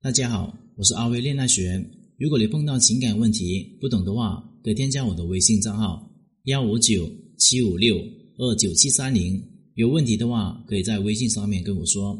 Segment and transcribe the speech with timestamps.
[0.00, 1.84] 大家好，我是阿威恋爱学。
[2.18, 6.08] 如果你碰到情感问题不懂的话，可以添加我的微信账号
[6.44, 7.96] 幺五九七五六
[8.36, 9.42] 二九七三零。
[9.74, 12.16] 有问题的话，可以在微信上面跟我说。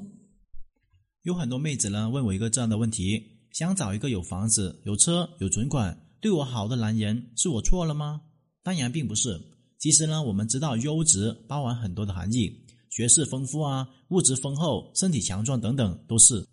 [1.23, 3.23] 有很多妹子呢问我一个这样的问题：
[3.53, 8.21] 想找一个有房子、有车、有存款、对我好的男人，是我错了吗？
[8.65, 9.41] 当然并不是。
[9.79, 12.53] 其实呢，我们知道优质包含很多的含义，
[12.91, 16.45] 学识丰富啊，物质丰厚，身体强壮等等都是。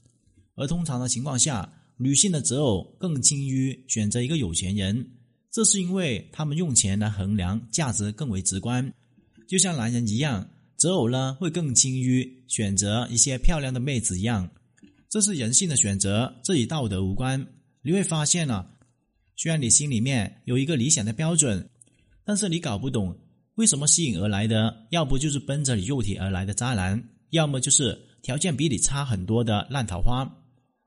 [0.56, 5.08] 而通常的情况下，女性的择偶更轻于选择一个有钱人，
[5.52, 8.94] 这是因为他们用钱来衡量价值更为直观。
[9.48, 14.50] 就像男人一样，择偶呢会更轻于选择一些漂亮的妹子一样，
[15.10, 17.46] 这是人性的选择，这与道德无关。
[17.82, 18.66] 你会发现呢，
[19.36, 21.70] 虽然你心里面有一个理想的标准。
[22.28, 23.16] 但是你搞不懂，
[23.54, 30.28] 为什么吸引而来的，要不就是奔着你肉体而来的渣男，要么就是条件比你差很多的烂桃花。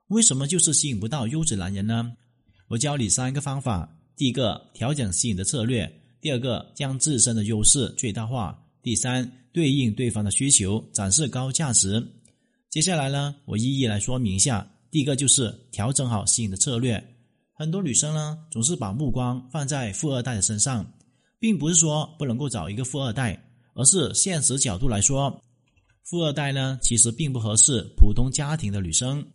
[0.09, 2.11] 为什么就是吸引不到优质男人呢？
[2.67, 5.87] 我教你三个方法：第一个，调整吸引的策略；
[6.19, 12.05] 第二个，将自身的优势最大化；第三，对应对方的需求，展示高价值。
[12.69, 14.67] 接下来呢，我一一来说明一下。
[14.91, 17.03] 第一个就是调整好吸引的策略。
[17.53, 20.85] 很多女生呢，总是把目光放在富二代的身上。
[21.39, 23.41] 并不是说不能够找一个富二代，
[23.73, 25.41] 而是现实角度来说，
[26.03, 29.25] 富二代呢其实并不合适普通家庭的女生。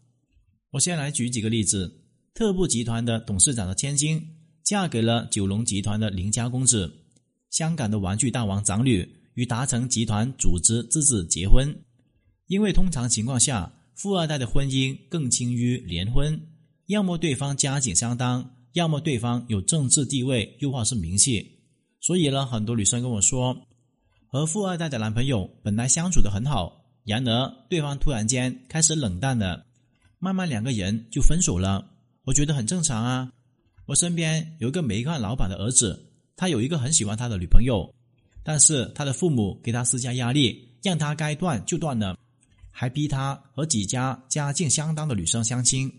[0.74, 2.02] 我先来举几个例子：
[2.34, 4.20] 特步集团的董事长的千金
[4.64, 6.90] 嫁给了九龙集团的林家公子；
[7.48, 11.72] 香港的玩具大王长女与达成集团组织之子结婚。
[12.48, 16.40] 因为通常情况下，富二代的婚姻更轻于联婚，
[16.86, 21.52] 要么对方家境相当，要么对方有政治地位，又或是名气。
[22.00, 23.56] 所以呢，很多女生跟我说，
[24.26, 29.64] 和富二代的男朋友本来相处的很好，然而对方突然间开始冷淡了，
[30.24, 31.86] 慢慢两个人就分手了。
[32.24, 33.30] 我觉得很正常啊。
[33.84, 36.02] 我身边有一个煤矿老板的儿子，
[36.34, 37.94] 他有一个很喜欢他的女朋友，
[38.42, 42.16] 但是他的父母给他施加压力，让他该断就断了，
[42.70, 45.92] 还逼他和几家家境相当的女生相亲。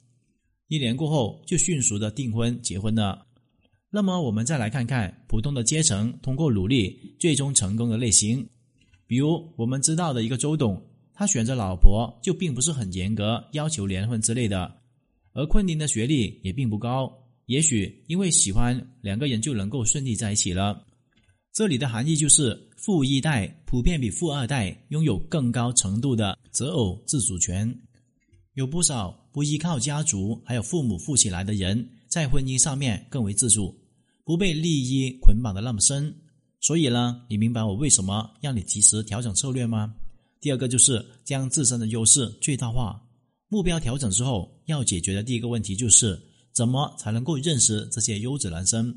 [0.69, 3.27] 一年过后，就迅速的订婚结婚了。
[3.91, 8.49] 那么我们再来看看普通的阶层通过努力最终成功的类型，
[9.05, 10.83] 比如我们知道的一个周董，
[11.15, 14.71] 他选择老婆就并不是很严格要求连婚之类的，
[15.31, 17.11] 而昆凌的学历也并不高，
[17.45, 20.85] 也许因为喜欢两个人就能够顺利在一起了。
[21.53, 27.73] 这里的含义就是富一代普遍比富二代拥有更高程度的择偶自主权，
[28.55, 33.73] 有不少不依靠家族还有父母富起来的人在婚姻上面更为自主。
[34.25, 36.13] 不被利益捆绑的那么深，
[36.59, 39.95] 所以呢，你明白我为什么让你及时调整策略吗？
[40.45, 43.01] 第二个就是将自身的优势最大化。
[43.47, 46.21] 目标调整之后，要解决的第一个问题就是
[46.53, 48.95] 怎么才能够认识这些优质男生。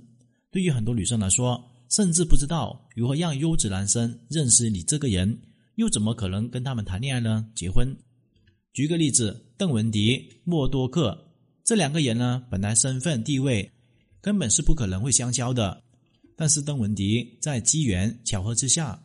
[0.50, 5.40] 对于很多女生来说，甚至不知道如何让优质男生认识你这个人，
[5.76, 7.46] 又怎么可能跟他们谈恋爱呢？
[7.54, 7.96] 结婚？
[8.74, 11.18] 举个例子，邓文迪、默多克
[11.64, 13.72] 这两个人呢，本来身份地位。
[14.20, 15.82] 根本是不可能会相交的，
[16.36, 19.02] 但是邓文迪在机缘巧合之下，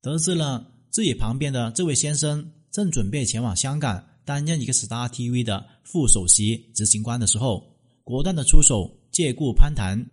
[0.00, 7.66] 得知了自己旁边的这位先生正准备前往香港担任一个 Star TV 的副首席执行官的时候，
[8.04, 10.06] 果断的出手借故攀谈，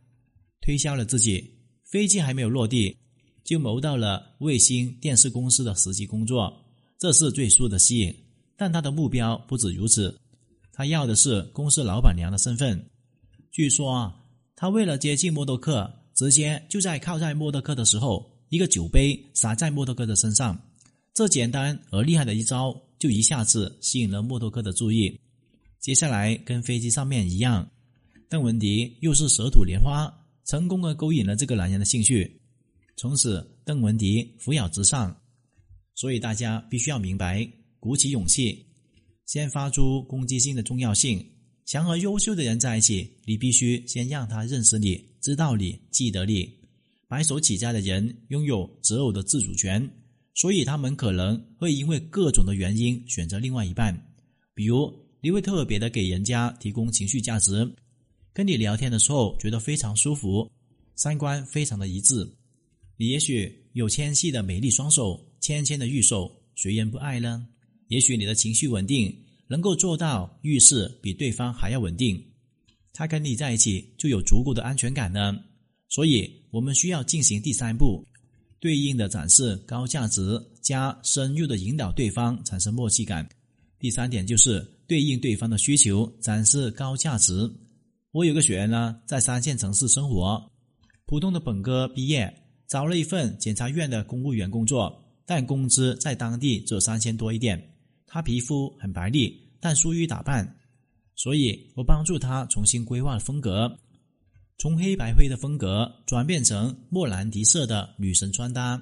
[0.59, 1.53] 推销了自己。
[1.83, 2.97] 飞机还没有落地，
[3.43, 6.51] 就谋到了卫星电视公司的实习工作，
[6.97, 8.11] 这是最初的吸引。
[8.57, 10.19] 但他的目标不止如此，
[10.73, 12.83] 他要的是公司老板娘的身份。
[13.51, 14.17] 据说啊。
[14.55, 20.59] 他为了接近默多克，直接就在靠在默多克的时候，一个酒杯洒在默多克的身上。
[21.13, 25.19] 这简单而厉害的一招，就一下子吸引了默多克的注意。
[25.79, 27.69] 接下来跟飞机上面一样，
[28.29, 30.09] 邓文迪又是舌吐莲花，
[30.45, 32.39] 成功的勾引了这个男人的兴趣。
[32.95, 35.15] 从此，邓文迪扶摇直上。
[35.95, 37.45] 所以大家必须要明白，
[37.79, 38.65] 鼓起勇气，
[39.25, 41.23] 先发出攻击性的重要性。
[41.65, 46.49] 想和优秀的人在一起，你必须先让他认识你、知道你、记得你。
[47.07, 49.89] 白手起家的人拥有择偶的自主权，
[50.41, 53.95] 所以他们可能会因为各种的原因选择另外一半。
[54.55, 54.91] 比如，
[55.21, 57.71] 你会特别的给人家提供情绪价值，
[58.33, 60.49] 跟你聊天的时候觉得非常舒服，
[60.95, 62.27] 三观非常的一致。
[62.97, 67.45] 你也许有纤细的美丽双手，纤纤的玉手，谁人不爱呢？
[67.89, 69.15] 也许你的情绪稳定。
[69.47, 72.19] 能够做到遇事比对方还要稳定，
[72.93, 75.37] 他跟你在一起就有足够的安全感呢。
[75.89, 78.07] 所以，我们需要进行第三步，
[78.61, 83.27] 对应的展示高价值加深入的引导对方产生默契感。
[83.79, 87.51] 第三点就是对应对方的需求，展示高价值。
[88.11, 90.39] 我有个学员呢，在三线城市生活，
[91.07, 92.31] 普通的本科毕业，
[92.67, 97.59] 找了一份检察院的公务员工作，但工资在当地只有三千多一点。
[98.05, 100.55] 他皮肤很白皙，但疏于打扮，
[101.15, 103.67] 所以我帮助他重新规划风格，
[104.61, 108.79] 从黑白灰的风格转变成莫兰迪色的女神穿搭。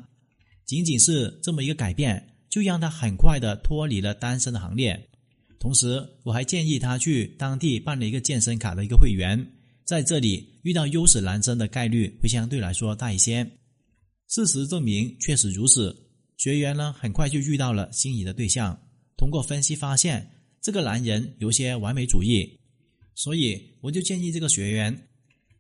[0.65, 5.09] 仅仅是这么一个改变，就让他很快的脱离了单身的行列。
[5.57, 9.53] 同时，我还建议他去当地办了一个健身卡的一个会员，
[9.85, 13.49] 在这里遇到优质男生的概率会相对来说大一些。
[14.27, 15.95] 事实证明，确实如此。
[16.35, 18.77] 学员呢，很快就遇到了心仪的对象。
[19.15, 20.29] 通过分析发现，
[20.61, 22.59] 这个男人有些完美主义，
[23.15, 25.07] 所以我就建议这个学员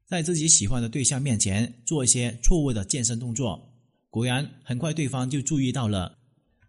[0.09, 3.71] 在自己喜欢的对象面前做一些错误的健身动作。
[4.09, 6.17] 果然，很快对方就注意到了，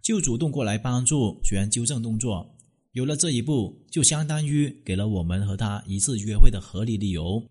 [0.03, 2.47] 就主动过来帮助学员纠正动作。
[2.93, 7.43] 有了这一步，就相当于给了我们和他一次约会的合理理由。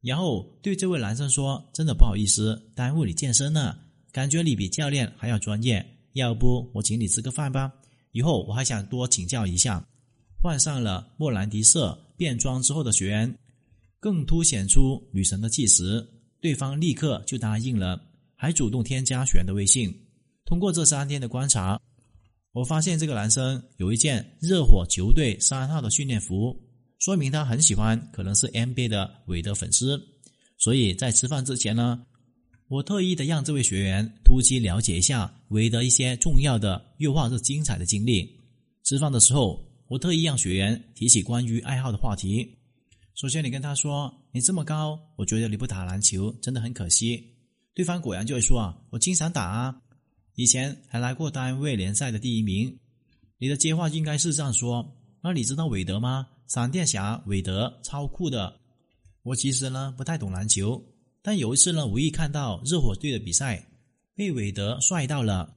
[0.00, 3.78] 然后对这位男生说：“真的不好意思，耽误你健身了，
[4.12, 5.84] 感觉你比教练还要专业，
[6.14, 7.70] 要不我请你吃个饭吧？
[8.12, 9.86] 以后我还想多请教一下。”
[10.40, 13.36] 换上了莫兰迪色便装之后的学员，
[14.06, 16.06] 更凸显出女神的气势。
[16.40, 18.00] 对方立刻就答应了，
[18.36, 19.92] 还主动添加学员的微信。
[20.44, 21.76] 通过这三天的观察。
[22.52, 26.56] 我发现这个男生有一件热火球队三号的训练服，
[27.00, 30.00] 说明他很喜欢，可能是 NBA 的韦德粉丝。
[30.56, 32.00] 所以在吃饭之前呢，
[32.68, 38.30] 我特意的让这位学员突击了解一下韦德一些重要的又或者精彩的经历。
[38.84, 42.55] 吃饭的时候，我特意让学员提起关于爱好的话题。
[43.16, 47.24] 首先，你跟他说：“你这么高，我觉得你不打篮球真的很可惜。”
[47.72, 49.80] 对方果然就会说：“啊，我经常打啊。”
[50.36, 52.78] 以前还来过单位联赛的第一名，
[53.38, 54.86] 你的接话应该是这样说：
[55.22, 56.28] 那你知道韦德吗？
[56.46, 58.60] 闪电侠韦德超酷的。
[59.22, 60.84] 我其实呢不太懂篮球，
[61.22, 63.66] 但有一次呢无意看到热火队的比赛，
[64.14, 65.56] 被韦德帅到了，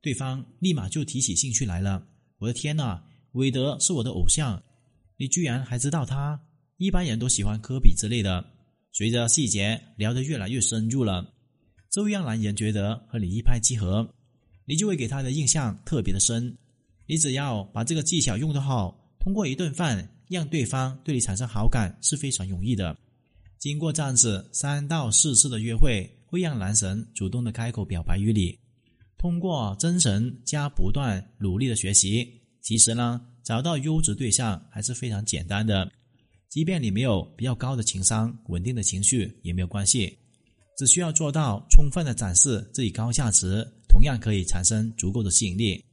[0.00, 2.02] 对方立马就提起兴趣来了。
[2.38, 3.02] 我的天呐，
[3.32, 4.62] 韦德是我的偶像，
[5.18, 6.40] 你居然还知道他？
[6.76, 8.44] 一般人都喜欢科比之类的。
[8.92, 11.32] 随着细节聊得越来越深入了。
[11.90, 14.08] 这会让男人觉得和你一拍即合，
[14.64, 16.56] 你就会给他的印象特别的深。
[17.06, 22.96] 你只要把这个技巧用得好，通过一顿饭让对方对你产生好感是非常容易的。
[23.58, 28.58] 经过这样子三到四次的约会，会让男神主动的开口表白于你。
[29.16, 32.28] 通过真诚加不断努力的学习，
[32.60, 35.90] 其实呢，找到优质对象还是非常简单的。
[36.54, 40.16] 即便你没有比较高的情商、稳定的情绪也没有关系。
[40.78, 45.84] 只需要做到充分的展示自己高价值，同样可以产生足够的吸引力。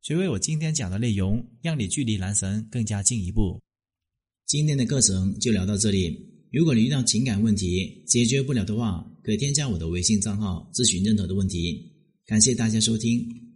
[0.00, 3.60] 学会我今天讲的内容，让你距离男神更加进一步。
[4.46, 6.18] 今天的课程就聊到这里。
[6.52, 11.86] 如果你遇到情感问题解决不了的话，可添加我的微信账号咨询任何的问题。
[12.24, 13.47] 感谢大家收听。